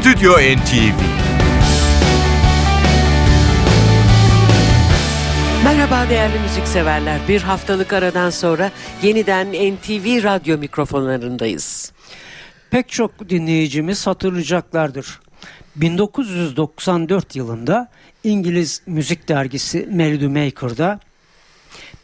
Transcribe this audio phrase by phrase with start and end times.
[0.00, 1.00] Stüdyo NTV
[5.64, 7.20] Merhaba değerli müzikseverler.
[7.28, 8.70] Bir haftalık aradan sonra
[9.02, 11.92] yeniden NTV radyo mikrofonlarındayız.
[12.70, 15.20] Pek çok dinleyicimiz hatırlayacaklardır.
[15.76, 17.88] 1994 yılında
[18.24, 21.00] İngiliz müzik dergisi Melody Maker'da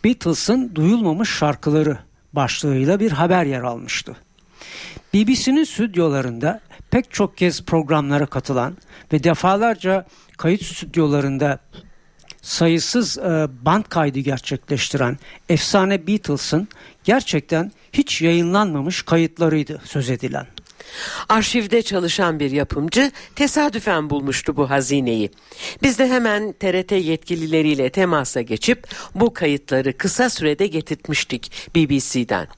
[0.04, 1.98] Beatles'ın duyulmamış şarkıları
[2.32, 4.16] başlığıyla bir haber yer almıştı.
[5.16, 6.60] BBC'nin stüdyolarında
[6.90, 8.76] pek çok kez programlara katılan
[9.12, 10.06] ve defalarca
[10.38, 11.58] kayıt stüdyolarında
[12.42, 13.22] sayısız e,
[13.62, 16.68] band kaydı gerçekleştiren efsane Beatles'ın
[17.04, 20.46] gerçekten hiç yayınlanmamış kayıtlarıydı söz edilen.
[21.28, 25.30] Arşivde çalışan bir yapımcı tesadüfen bulmuştu bu hazineyi.
[25.82, 32.48] Biz de hemen TRT yetkilileriyle temasa geçip bu kayıtları kısa sürede getirtmiştik BBC'den.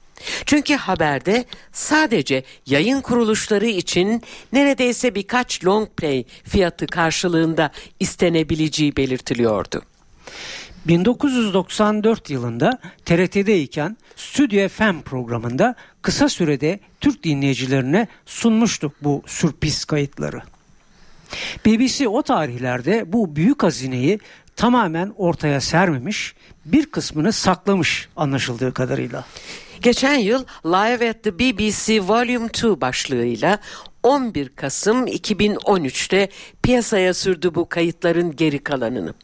[0.47, 4.23] Çünkü haberde sadece yayın kuruluşları için
[4.53, 7.71] neredeyse birkaç long play fiyatı karşılığında
[8.01, 9.83] istenebileceği belirtiliyordu.
[10.87, 20.43] 1994 yılında TRT'deyken Stüdyo FM programında kısa sürede Türk dinleyicilerine sunmuştuk bu sürpriz kayıtları.
[21.67, 24.21] BBC o tarihlerde bu büyük hazineyi
[24.57, 29.25] tamamen ortaya sermemiş, bir kısmını saklamış anlaşıldığı kadarıyla.
[29.83, 33.59] Geçen yıl Live at the BBC Volume 2 başlığıyla
[34.03, 36.29] 11 Kasım 2013'te
[36.63, 39.15] piyasaya sürdü bu kayıtların geri kalanını.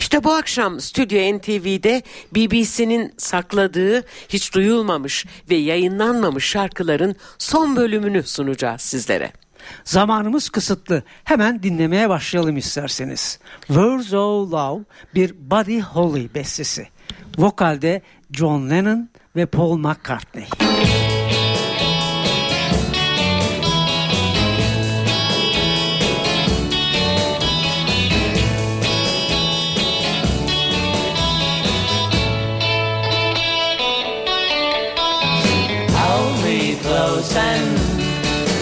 [0.00, 2.02] İşte bu akşam Stüdyo NTV'de
[2.34, 9.32] BBC'nin sakladığı hiç duyulmamış ve yayınlanmamış şarkıların son bölümünü sunacağız sizlere.
[9.84, 11.02] Zamanımız kısıtlı.
[11.24, 13.38] Hemen dinlemeye başlayalım isterseniz.
[13.66, 14.82] Words of Love
[15.14, 16.88] bir Buddy Holly bestesi.
[17.38, 18.02] Vokalde
[18.32, 20.48] John Lennon ve Paul McCartney.
[36.82, 37.78] close and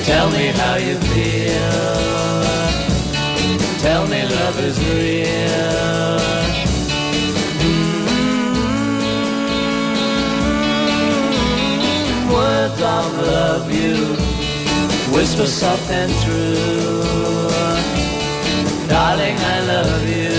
[0.04, 1.82] tell me how you feel.
[3.80, 6.45] Tell me love is real.
[12.78, 13.16] Mm-hmm.
[13.16, 14.16] Of love you
[15.16, 17.48] whisper soft and true.
[18.88, 20.35] Darling, I love you.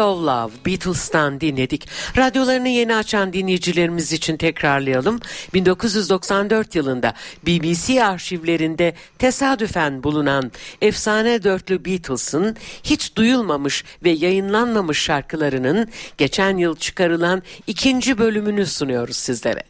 [0.00, 1.88] Of Love Beatles'tan dinledik.
[2.16, 5.20] Radyolarını yeni açan dinleyicilerimiz için tekrarlayalım.
[5.54, 7.14] 1994 yılında
[7.46, 10.52] BBC arşivlerinde tesadüfen bulunan
[10.82, 19.62] efsane dörtlü Beatles'ın hiç duyulmamış ve yayınlanmamış şarkılarının geçen yıl çıkarılan ikinci bölümünü sunuyoruz sizlere.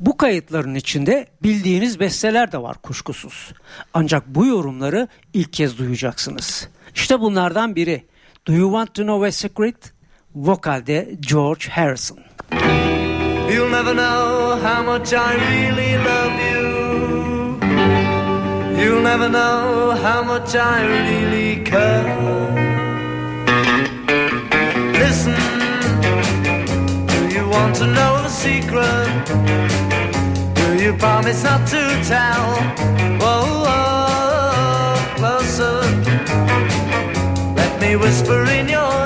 [0.00, 3.52] Bu kayıtların içinde bildiğiniz besteler de var kuşkusuz.
[3.94, 6.68] Ancak bu yorumları ilk kez duyacaksınız.
[6.94, 8.04] İşte bunlardan biri.
[8.48, 9.92] Do You Want to Know a Secret?
[10.34, 12.24] Vokalde George Harrison.
[12.50, 16.62] You'll never know how much I really love you.
[18.82, 22.08] You'll never know how much I really care.
[25.02, 25.36] Listen,
[27.12, 29.10] do you want to know the secret?
[30.54, 32.46] Do you promise not to tell?
[33.20, 33.88] Whoa, whoa
[35.18, 36.07] closer
[37.96, 38.97] whisper in your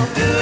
[0.00, 0.37] Oh.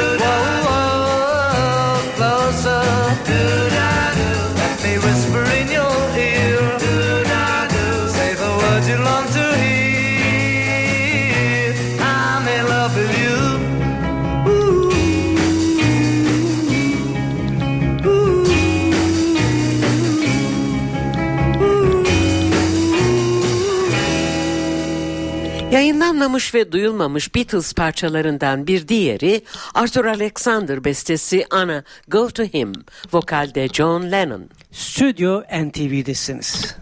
[26.17, 29.43] Çalınmamış ve duyulmamış Beatles parçalarından bir diğeri
[29.75, 32.73] Arthur Alexander bestesi Anna Go To Him,
[33.13, 34.49] vokalde John Lennon.
[34.73, 36.77] Stüdyo NTV'desiniz.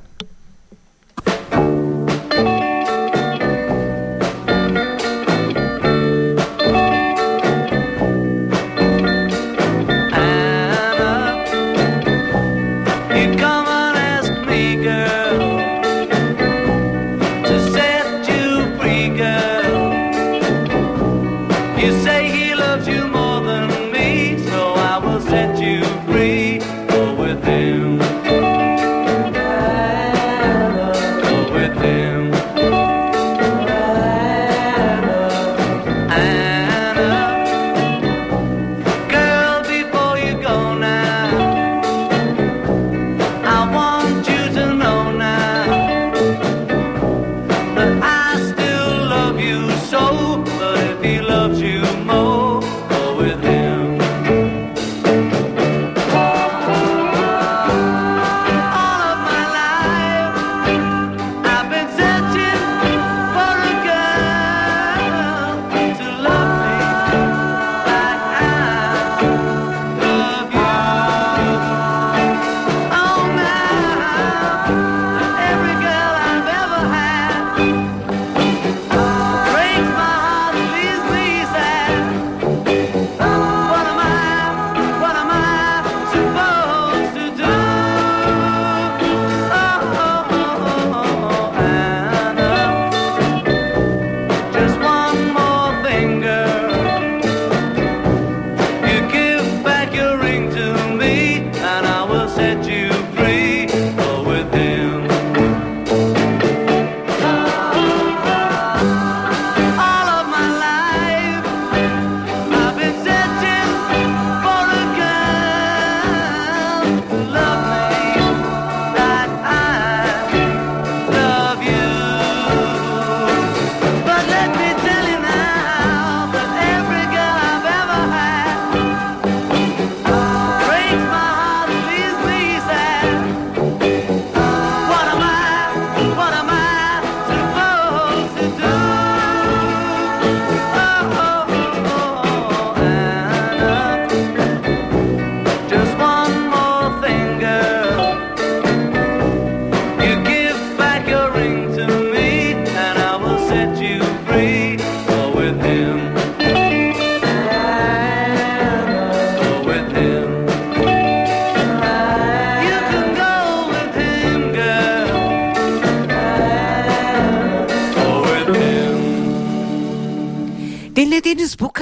[49.95, 50.54] so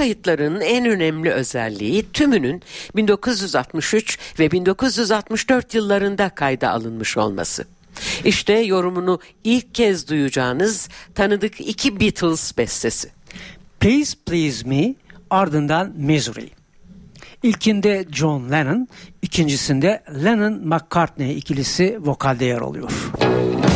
[0.03, 2.63] kayıtlarının en önemli özelliği tümünün
[2.97, 7.65] 1963 ve 1964 yıllarında kayda alınmış olması.
[8.25, 13.11] İşte yorumunu ilk kez duyacağınız tanıdık iki Beatles bestesi.
[13.81, 14.95] Please Please Me
[15.31, 16.49] ardından Misery.
[17.43, 18.89] İlkinde John Lennon,
[19.23, 22.91] ikincisinde Lennon-McCartney ikilisi vokalde yer alıyor.
[23.21, 23.72] Müzik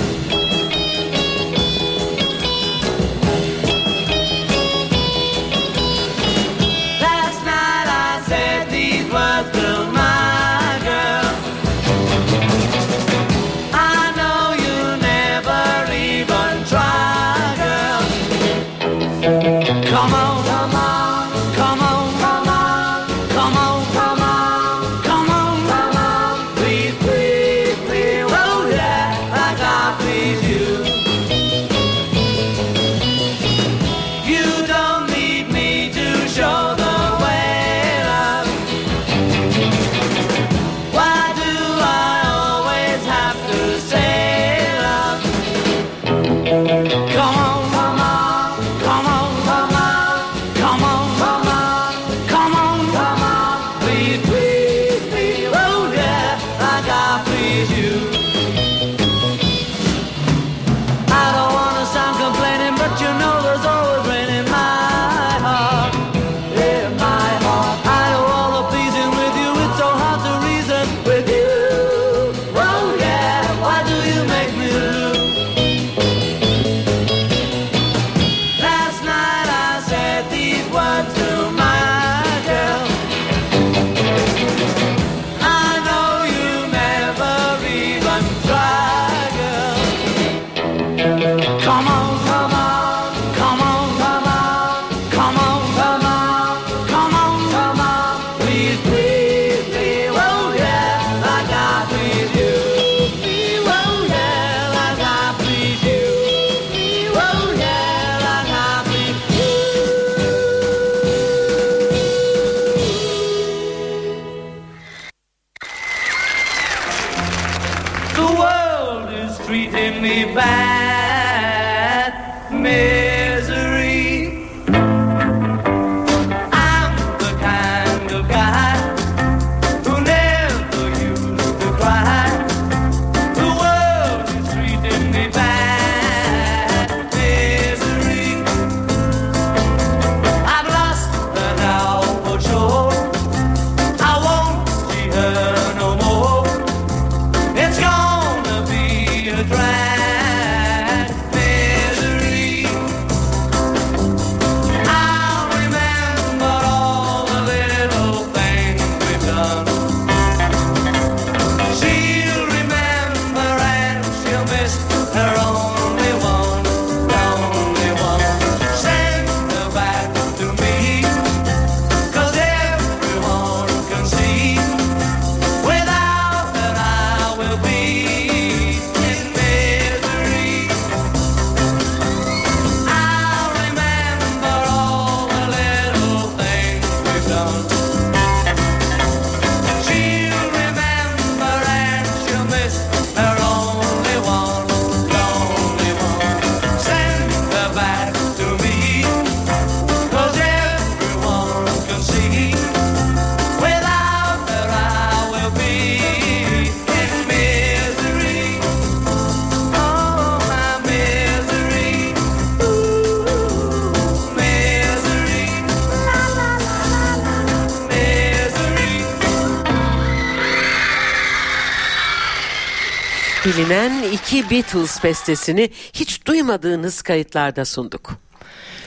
[223.57, 228.19] bilinen iki Beatles bestesini hiç duymadığınız kayıtlarda sunduk.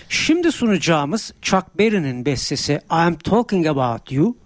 [0.10, 4.38] Şimdi sunacağımız Chuck Berry'nin bestesi I'm Talking About You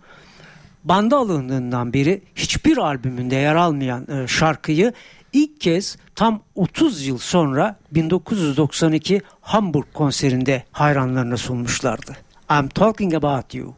[0.84, 4.94] banda alındığından beri hiçbir albümünde yer almayan e, şarkıyı
[5.34, 12.18] ilk kez tam 30 yıl sonra 1992 Hamburg konserinde hayranlarına sunmuşlardı.
[12.52, 13.76] I'm Talking About You.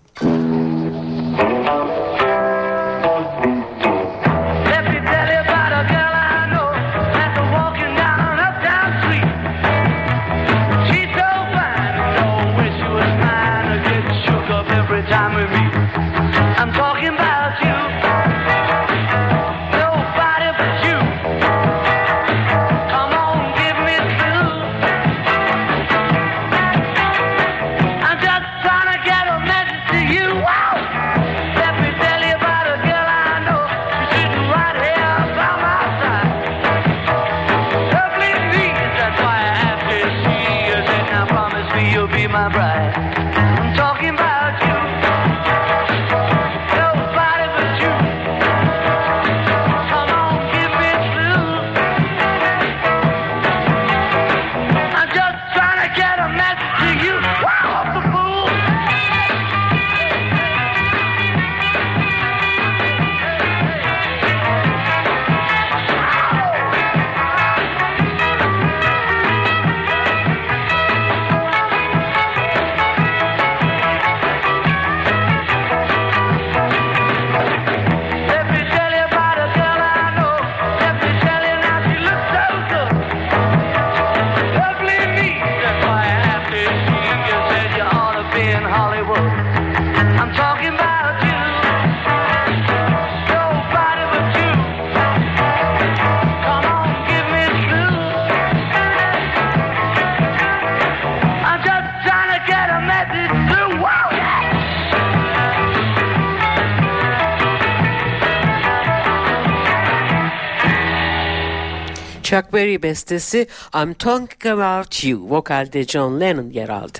[112.83, 116.97] Bestesi I'm Talking About You vokalde John Lennon yer aldı.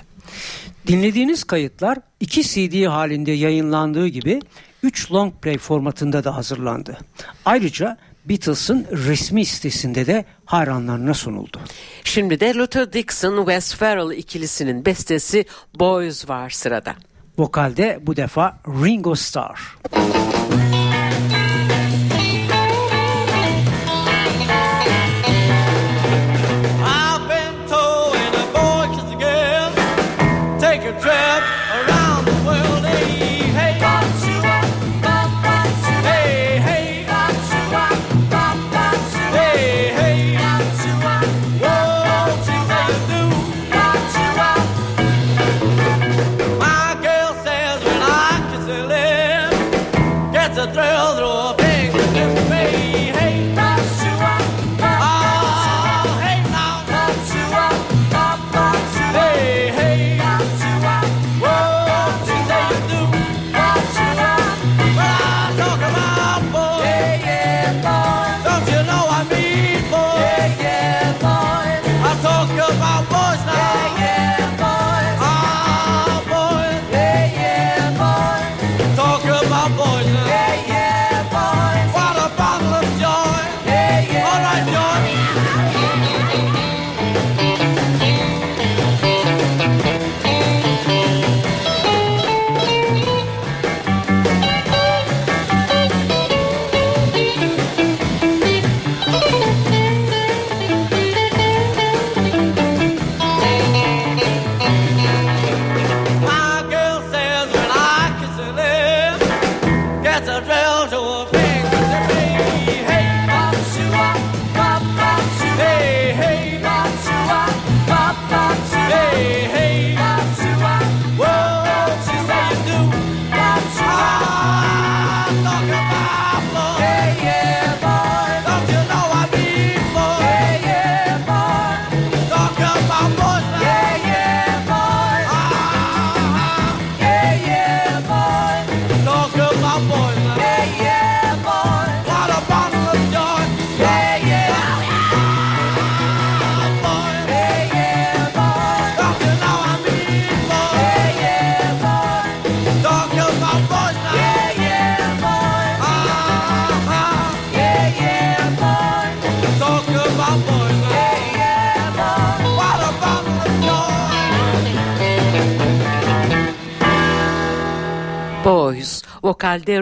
[0.86, 4.40] Dinlediğiniz kayıtlar iki CD halinde yayınlandığı gibi
[4.82, 6.98] 3 long play formatında da hazırlandı.
[7.44, 11.60] Ayrıca Beatles'ın resmi sitesinde de hayranlarına sunuldu.
[12.04, 15.44] Şimdi de Luther Dixon Wes Farrell ikilisinin bestesi
[15.78, 16.94] Boys var sırada.
[17.38, 19.76] Vokalde bu defa Ringo Starr.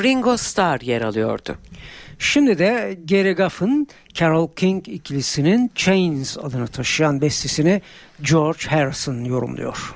[0.04, 1.56] Ringo Starr yer alıyordu.
[2.18, 7.82] Şimdi de Gary Goff'ın Carol King ikilisinin Chains adını taşıyan bestesini
[8.22, 9.94] George Harrison yorumluyor.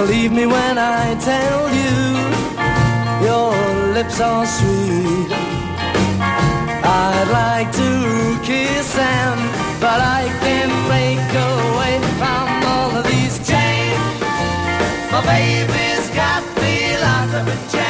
[0.00, 1.96] believe me when I tell you
[3.28, 3.50] your
[3.96, 5.30] lips are sweet.
[7.02, 7.90] I'd like to
[8.46, 9.36] kiss them,
[9.80, 14.20] but I can't break away from all of these chains.
[15.12, 17.87] My baby's got me locked up in chains.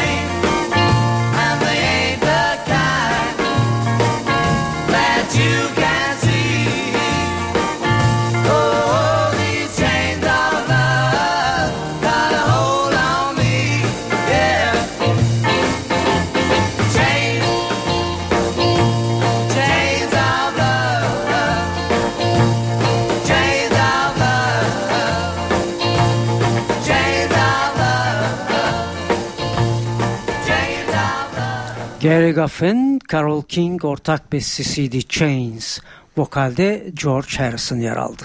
[32.08, 35.78] Jerry Goffin, Carol King ortak bestisiydi Chains.
[36.16, 38.22] Vokalde George Harrison yer aldı.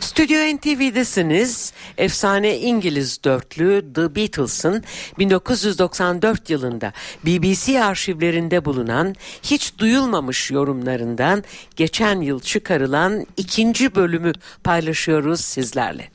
[0.00, 1.72] Stüdyo NTV'desiniz.
[1.98, 4.84] Efsane İngiliz dörtlü The Beatles'ın
[5.18, 6.92] 1994 yılında
[7.26, 11.44] BBC arşivlerinde bulunan hiç duyulmamış yorumlarından
[11.76, 14.32] geçen yıl çıkarılan ikinci bölümü
[14.64, 16.08] paylaşıyoruz sizlerle.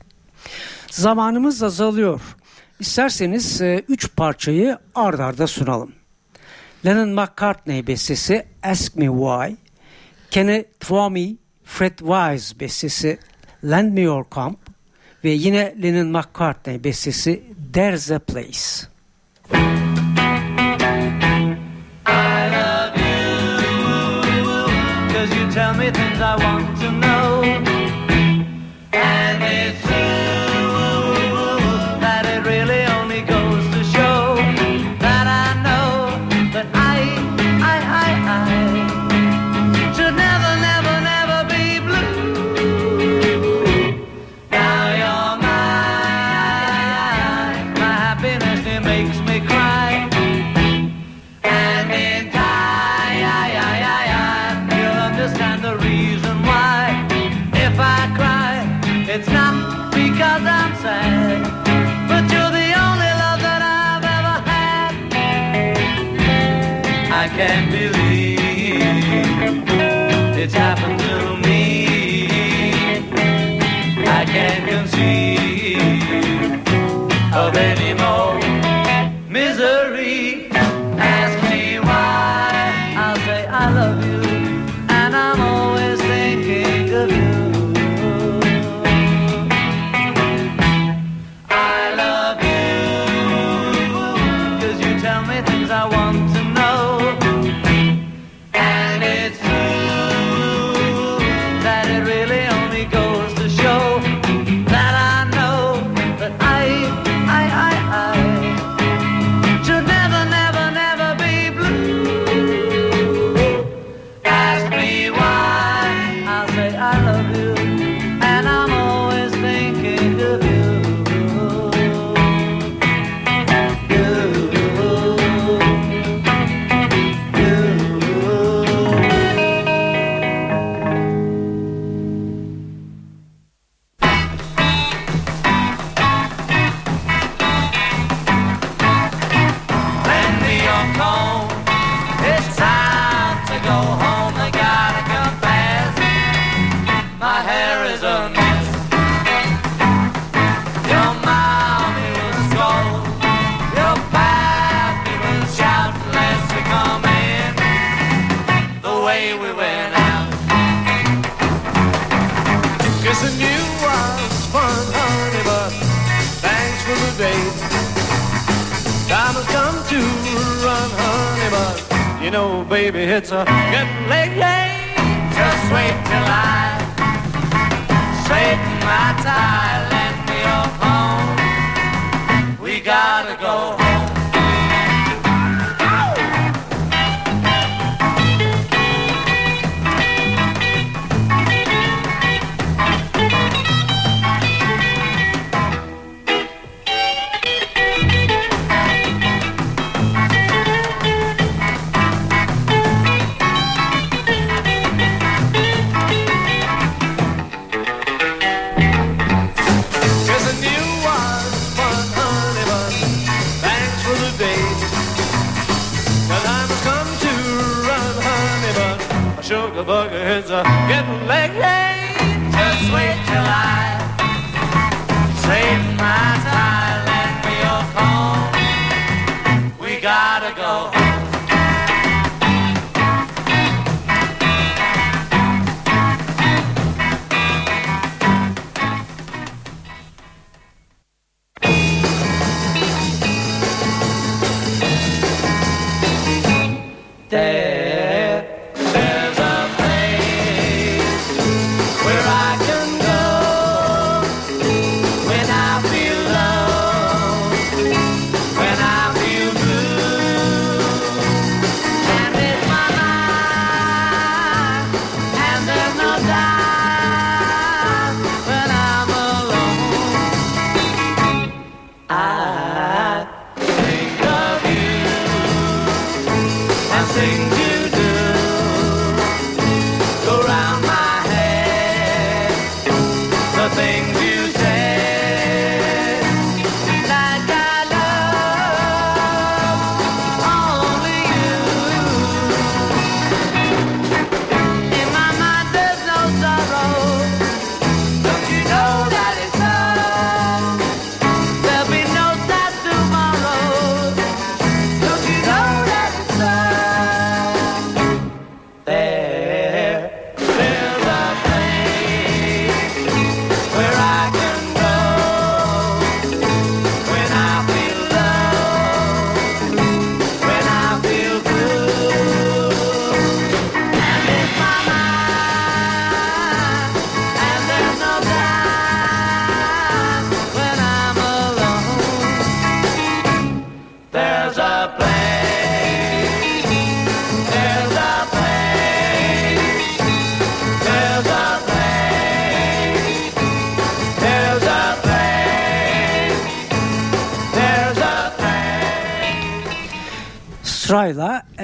[0.90, 2.20] Zamanımız azalıyor.
[2.80, 5.98] İsterseniz e, üç parçayı ard arda sunalım.
[6.82, 9.56] Lennon McCartney bestesi Ask Me Why,
[10.30, 13.18] Kenny Twomey, Fred Wise bestesi
[13.62, 14.58] Lend Me Your Camp
[15.24, 18.86] ve yine Lennon McCartney bestesi There's a Place.
[22.06, 24.44] I love you,
[25.12, 27.47] cause you tell me things I want to know.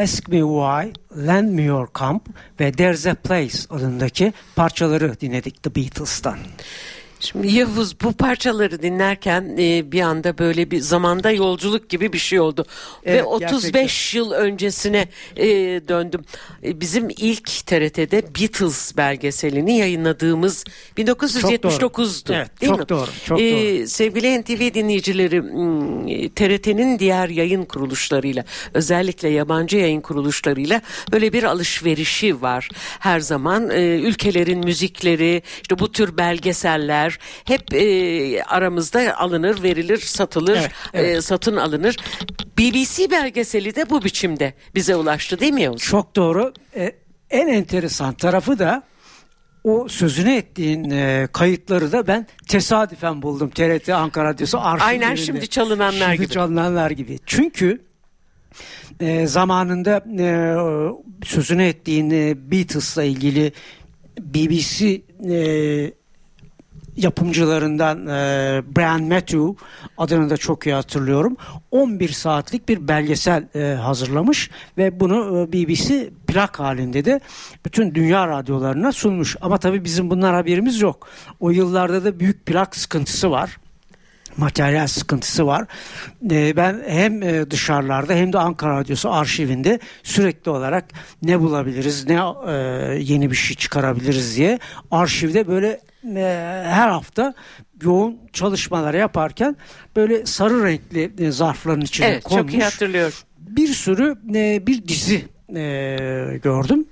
[0.04, 2.28] Ask Me Why, Lend Me Your Camp
[2.60, 6.38] ve There's a Place adındaki parçaları dinledik The Beatles'tan.
[7.24, 12.40] Şimdi Yavuz bu parçaları dinlerken e, bir anda böyle bir zamanda yolculuk gibi bir şey
[12.40, 12.66] oldu.
[13.04, 15.46] Evet, Ve 35 yıl öncesine e,
[15.88, 16.24] döndüm.
[16.64, 20.64] E, bizim ilk TRT'de Beatles belgeselini yayınladığımız
[20.98, 22.32] 1979'du.
[22.34, 22.88] Evet, değil çok mi?
[22.88, 23.88] doğru, çok E, doğru.
[23.88, 30.80] Sevgili NTV dinleyicileri m, TRT'nin diğer yayın kuruluşlarıyla özellikle yabancı yayın kuruluşlarıyla
[31.12, 32.68] böyle bir alışverişi var.
[32.98, 37.13] Her zaman e, ülkelerin müzikleri işte bu tür belgeseller
[37.44, 41.16] hep e, aramızda alınır verilir satılır Evet, evet.
[41.16, 41.96] e, satın alınır.
[42.59, 45.83] BBC belgeseli de bu biçimde bize ulaştı değil mi Yavuz?
[45.83, 46.53] Çok doğru.
[46.77, 46.92] E,
[47.31, 48.83] en enteresan tarafı da
[49.64, 53.50] o sözünü ettiğin e, kayıtları da ben tesadüfen buldum.
[53.50, 55.05] TRT Ankara Radyosu arşivlerinde.
[55.07, 56.35] Aynen şimdi çalınanlar Şimdi gibi.
[56.35, 57.18] çalınanlar gibi.
[57.27, 57.83] Çünkü
[59.00, 60.27] e, zamanında e,
[61.24, 63.53] sözünü ettiğin e, Beatles'la ilgili
[64.20, 64.87] BBC
[65.31, 65.92] e,
[66.96, 69.64] yapımcılarından e, Brian Matthew
[69.98, 71.37] adını da çok iyi hatırlıyorum.
[71.70, 77.20] 11 saatlik bir belgesel e, hazırlamış ve bunu e, BBC plak halinde de
[77.64, 79.37] bütün dünya radyolarına sunmuş.
[79.40, 81.09] Ama tabii bizim bunlar haberimiz yok.
[81.40, 83.59] O yıllarda da büyük plak sıkıntısı var
[84.37, 85.66] materyal sıkıntısı var.
[86.30, 90.85] E, ben hem e, dışarılarda hem de Ankara Radyosu arşivinde sürekli olarak
[91.22, 92.52] ne bulabiliriz, ne e,
[93.00, 94.59] yeni bir şey çıkarabiliriz diye
[94.90, 95.80] arşivde böyle
[96.16, 96.20] e,
[96.66, 97.34] her hafta
[97.82, 99.56] yoğun çalışmalar yaparken
[99.96, 103.14] böyle sarı renkli e, zarfların içine Evet konmuş çok iyi hatırlıyorum.
[103.38, 105.24] bir sürü e, bir dizi
[105.56, 105.60] e,
[106.42, 106.86] gördüm.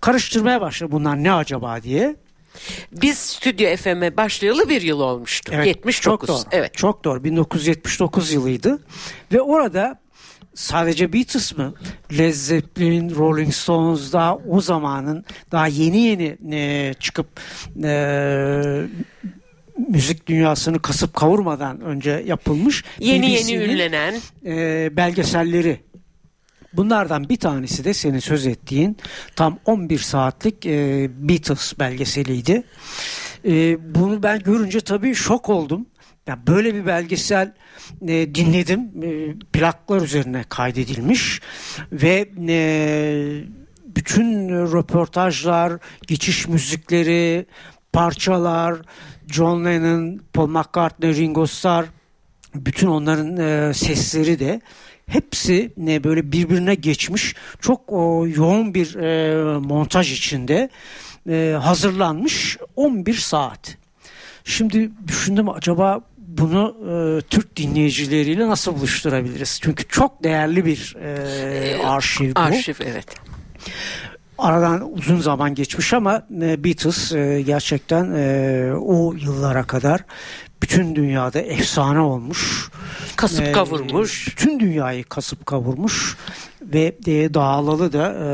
[0.00, 2.16] Karıştırmaya başladım bunlar ne acaba diye.
[2.92, 5.52] Biz Stüdyo FM'e başlayalı bir yıl olmuştu.
[5.54, 6.26] Evet, 79.
[6.26, 6.48] Çok doğru.
[6.52, 6.74] Evet.
[6.74, 7.24] Çok doğru.
[7.24, 8.78] 1979 yılıydı.
[9.32, 9.98] Ve orada
[10.54, 11.74] sadece Beatles mı?
[12.18, 17.40] Led Zeppelin, Rolling Stones daha o zamanın daha yeni yeni e, çıkıp
[17.84, 18.82] e,
[19.88, 25.80] müzik dünyasını kasıp kavurmadan önce yapılmış Yeni yeni ünlenen e, belgeselleri.
[26.72, 28.96] Bunlardan bir tanesi de senin söz ettiğin
[29.36, 32.62] tam 11 saatlik e, Beatles belgeseliydi.
[33.44, 35.86] E, bunu ben görünce tabii şok oldum.
[36.26, 37.52] Ya böyle bir belgesel
[38.08, 38.90] e, dinledim.
[39.02, 41.40] E, plaklar üzerine kaydedilmiş
[41.92, 43.44] ve e,
[43.86, 45.72] bütün röportajlar,
[46.06, 47.46] geçiş müzikleri,
[47.92, 48.76] parçalar,
[49.26, 51.86] John Lennon, Paul McCartney, Ringo Starr
[52.54, 54.60] bütün onların e, sesleri de
[55.06, 60.70] hepsi ne böyle birbirine geçmiş çok o, yoğun bir e, montaj içinde
[61.28, 63.76] e, hazırlanmış 11 saat.
[64.44, 66.00] Şimdi düşündüm acaba
[66.38, 69.58] bunu e, Türk dinleyicileriyle nasıl buluşturabiliriz?
[69.62, 72.40] Çünkü çok değerli bir e, arşiv bu.
[72.40, 73.06] arşiv evet.
[74.38, 80.00] Aradan uzun zaman geçmiş ama e, Beatles e, gerçekten e, o yıllara kadar
[80.62, 82.70] bütün dünyada efsane olmuş.
[83.16, 84.28] Kasıp E, kavurmuş.
[84.28, 86.16] Bütün dünyayı kasıp kavurmuş
[86.62, 88.26] ve e, dağılalı da e,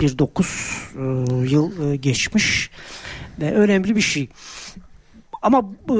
[0.00, 1.02] bir dokuz e,
[1.50, 2.70] yıl e, geçmiş.
[3.40, 4.28] Ve önemli bir şey.
[5.42, 5.58] Ama
[5.90, 5.96] e,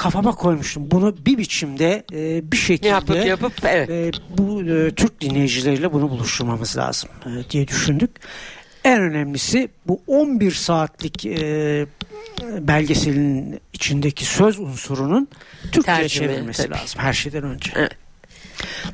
[0.00, 0.90] kafama koymuştum.
[0.90, 3.90] Bunu bir biçimde e, bir şekilde Yapıp yapıp evet.
[3.90, 8.10] e, bu e, Türk dinleyicileriyle bunu buluşturmamız lazım e, diye düşündük.
[8.84, 11.86] En önemlisi bu 11 saatlik e,
[12.60, 15.28] belgeselin içindeki söz unsurunun
[15.72, 16.74] Türkçe'ye çevrilmesi tabii.
[16.74, 17.72] lazım her şeyden önce.
[17.74, 17.92] Evet.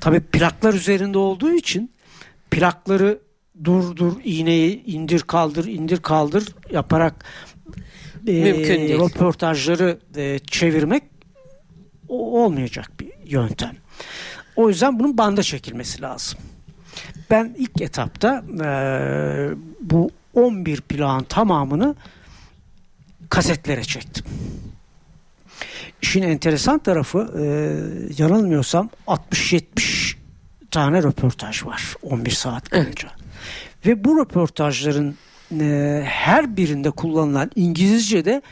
[0.01, 1.91] Tabii plaklar üzerinde olduğu için
[2.51, 3.19] plakları
[3.65, 7.25] dur dur iğneyi indir kaldır indir kaldır yaparak
[8.27, 8.99] e, Mümkün değil.
[9.01, 11.03] röportajları e, çevirmek
[12.09, 13.77] o- olmayacak bir yöntem.
[14.57, 16.39] O yüzden bunun banda çekilmesi lazım.
[17.31, 18.69] Ben ilk etapta e,
[19.81, 21.95] bu 11 plan tamamını
[23.31, 24.25] kasetlere çektim.
[26.03, 27.43] İşin enteresan tarafı e,
[28.23, 30.15] yanılmıyorsam 60-70
[30.71, 33.09] tane röportaj var 11 saat boyunca.
[33.87, 35.17] Ve bu röportajların
[35.61, 38.43] e, her birinde kullanılan İngilizce de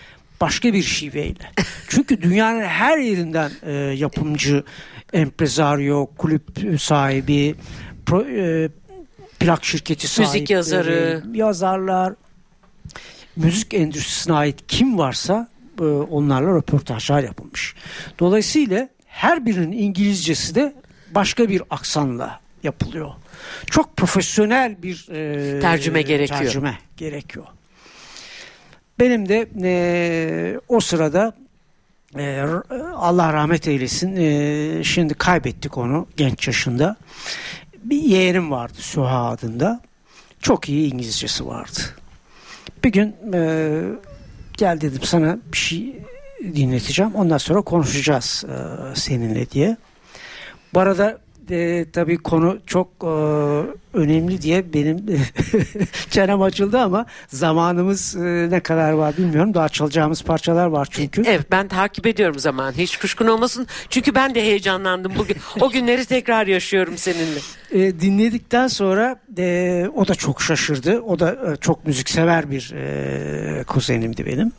[0.41, 1.53] başka bir şiveyle.
[1.89, 4.65] Çünkü dünyanın her yerinden e, yapımcı,
[5.13, 7.55] empresario, kulüp sahibi,
[8.07, 8.69] pro, e,
[9.41, 11.23] plak şirketi sahipleri, yazarı.
[11.35, 12.15] yazarlar,
[13.37, 15.49] müzik endüstrisine ait kim varsa
[15.81, 17.75] e, onlarla röportajlar yapılmış.
[18.19, 20.75] Dolayısıyla her birinin İngilizcesi de
[21.15, 23.11] başka bir aksanla yapılıyor.
[23.67, 26.41] Çok profesyonel bir e, Tercüme gerekiyor.
[26.41, 27.47] Tercüme gerekiyor.
[29.01, 31.33] Benim de e, o sırada
[32.19, 32.45] e,
[32.95, 36.97] Allah rahmet eylesin e, şimdi kaybettik onu genç yaşında.
[37.85, 39.81] Bir yeğenim vardı Süha adında.
[40.41, 41.81] Çok iyi İngilizcesi vardı.
[42.85, 43.81] Bir gün e,
[44.57, 45.97] gel dedim sana bir şey
[46.43, 47.15] dinleteceğim.
[47.15, 48.55] Ondan sonra konuşacağız e,
[48.97, 49.77] seninle diye.
[50.75, 51.19] Bu arada
[51.51, 53.07] e, tabii konu çok e,
[53.95, 55.07] önemli diye benim
[56.11, 59.55] çenem açıldı ama zamanımız e, ne kadar var bilmiyorum.
[59.55, 61.23] Daha çalacağımız parçalar var çünkü.
[61.27, 62.73] Evet ben takip ediyorum zaman.
[62.73, 63.67] Hiç kuşkun olmasın.
[63.91, 65.37] Çünkü ben de heyecanlandım bugün.
[65.61, 67.39] O günleri tekrar yaşıyorum seninle.
[67.71, 71.01] E, dinledikten sonra e, o da çok şaşırdı.
[71.01, 74.53] O da e, çok müziksever bir e, kuzenimdi benim.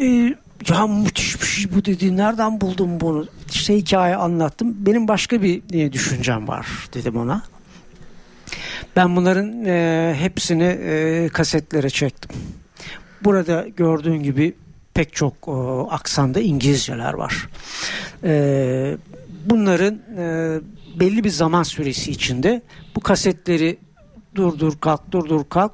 [0.00, 0.34] E,
[0.70, 2.16] ya müthiş bir şey bu dedi.
[2.16, 3.26] Nereden buldun bunu?
[3.52, 4.76] İşte hikaye anlattım.
[4.78, 7.42] Benim başka bir e, düşüncem var dedim ona.
[8.96, 12.30] Ben bunların e, hepsini e, kasetlere çektim.
[13.24, 14.54] Burada gördüğün gibi
[14.94, 15.50] pek çok e,
[15.90, 17.48] aksanda İngilizceler var.
[18.24, 18.96] E,
[19.46, 20.58] bunların e,
[21.00, 22.62] belli bir zaman süresi içinde
[22.96, 23.78] bu kasetleri
[24.34, 25.72] durdur kalk durdur kalk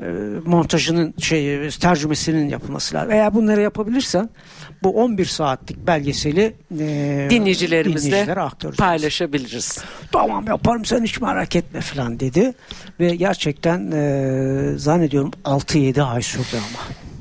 [0.00, 0.04] e,
[0.44, 3.12] montajının şey tercümesinin yapılması lazım.
[3.12, 4.30] Eğer bunları yapabilirsen
[4.82, 8.34] bu 11 saatlik belgeseli e, Dinleyicilerimizle
[8.78, 9.78] paylaşabiliriz.
[10.12, 12.54] Tamam yaparım sen hiç merak etme falan dedi.
[13.00, 17.11] Ve gerçekten e, zannediyorum 6-7 ay sürdü ama.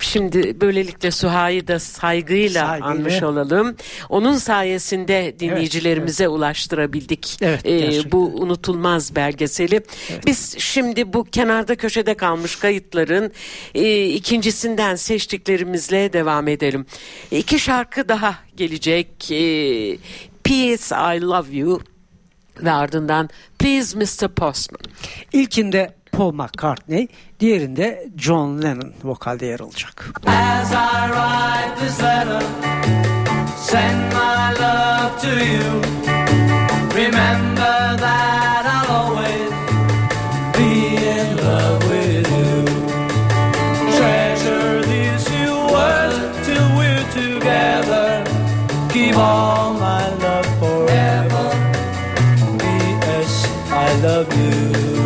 [0.00, 2.86] Şimdi böylelikle Suha'yı da saygıyla, Saygıyla.
[2.90, 3.76] anmış olalım.
[4.08, 9.82] Onun sayesinde dinleyicilerimize ulaştırabildik Evet, e, bu unutulmaz belgeseli.
[10.26, 13.32] Biz şimdi bu kenarda köşede kalmış kayıtların
[13.74, 16.86] e, ikincisinden seçtiklerimizle devam edelim.
[17.30, 19.30] İki şarkı daha gelecek.
[19.30, 19.98] E,
[20.44, 20.96] P.S.
[21.16, 21.80] I Love You
[22.62, 24.28] ve ardından Please Mr.
[24.28, 24.80] Postman.
[25.32, 27.08] İlkinde Paul McCartney,
[27.40, 30.04] diğerinde John Lennon vokalde yer alacak.
[30.26, 32.42] As I write this letter,
[33.56, 35.82] send my love to you.
[36.94, 39.50] Remember that I'll always
[40.58, 42.64] be in love with you.
[43.96, 48.24] Treasure these few words till we're together.
[48.92, 51.46] Keep all my love forever.
[52.58, 53.46] P.S.
[53.70, 55.05] I love you.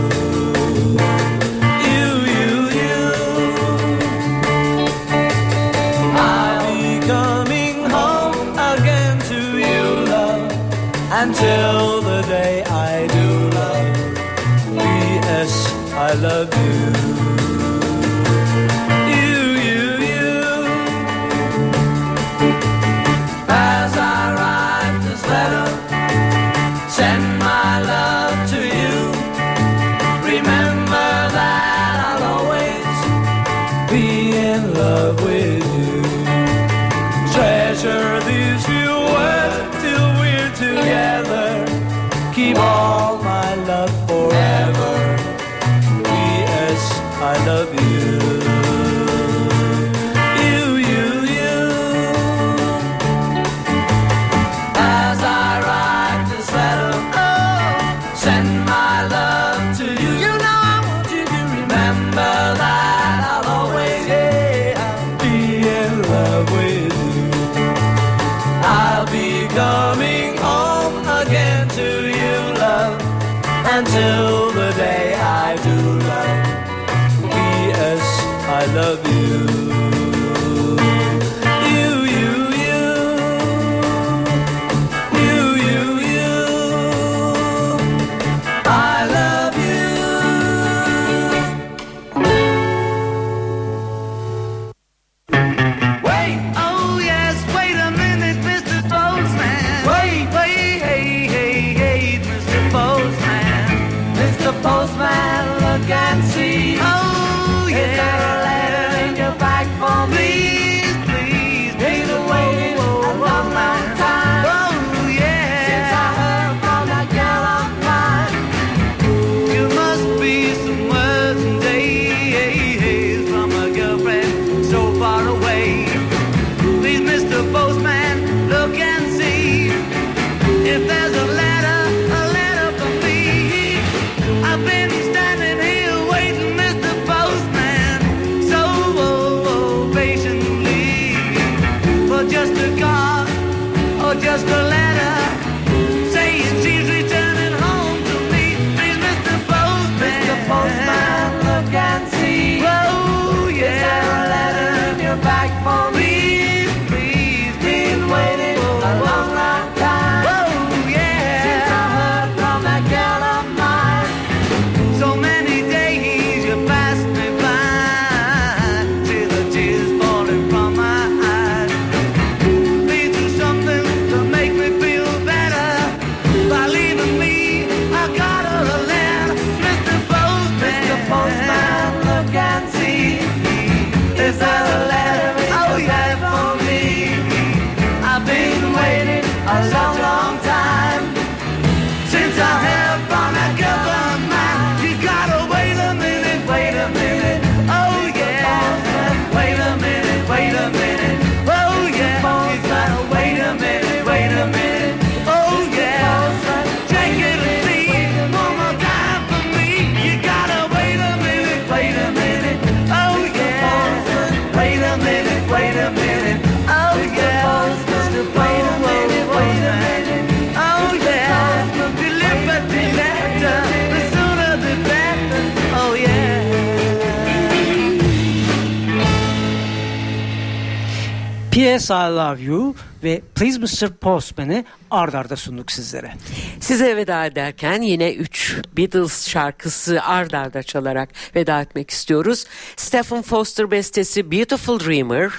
[231.91, 232.74] I Love You
[233.05, 233.91] ve Please Mr.
[233.91, 236.12] Postman'ı ard arda sunduk sizlere.
[236.61, 242.45] Size veda ederken yine 3 Beatles şarkısı ard arda çalarak veda etmek istiyoruz.
[242.76, 245.30] Stephen Foster bestesi Beautiful Dreamer,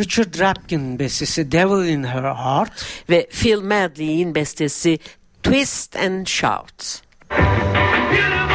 [0.00, 4.98] Richard Rapkin bestesi Devil in Her Heart ve Phil Medley'in bestesi
[5.42, 7.02] Twist and Shout.
[7.30, 8.45] You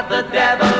[0.00, 0.79] got the devil.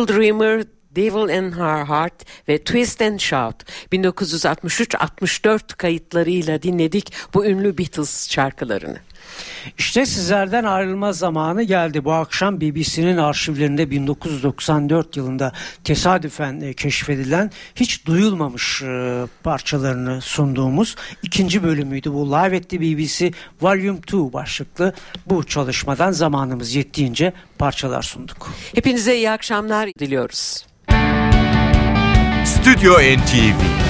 [0.00, 0.64] Beautiful Dreamer,
[0.96, 8.98] Devil in Her Heart ve Twist and Shout 1963-64 kayıtlarıyla dinledik bu ünlü Beatles şarkılarını.
[9.78, 12.04] İşte sizlerden ayrılma zamanı geldi.
[12.04, 15.52] Bu akşam BBC'nin arşivlerinde 1994 yılında
[15.84, 22.12] tesadüfen e, keşfedilen hiç duyulmamış e, parçalarını sunduğumuz ikinci bölümüydü.
[22.12, 23.30] Bu Live at the BBC
[23.62, 24.94] Volume 2 başlıklı
[25.26, 28.50] bu çalışmadan zamanımız yettiğince parçalar sunduk.
[28.74, 30.66] Hepinize iyi akşamlar diliyoruz.
[32.44, 33.89] Stüdyo NTV